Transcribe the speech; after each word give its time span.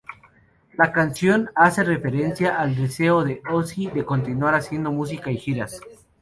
La 0.79 0.91
canción 0.91 1.51
hace 1.53 1.83
referencia 1.83 2.57
al 2.59 2.75
deseo 2.75 3.23
de 3.23 3.43
Ozzy 3.51 3.85
de 3.85 4.03
continuar 4.03 4.55
haciendo 4.55 4.91
música 4.91 5.29
y 5.29 5.37
giras. 5.37 5.79